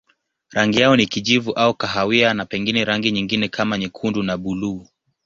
Rangi 0.49 0.79
yao 0.81 0.95
ni 0.95 1.05
kijivu 1.05 1.51
au 1.51 1.73
kahawia 1.73 2.33
na 2.33 2.45
pengine 2.45 2.85
rangi 2.85 3.11
nyingine 3.11 3.47
kama 3.47 3.77
nyekundu 3.77 4.23
na 4.23 4.37
buluu. 4.37 4.87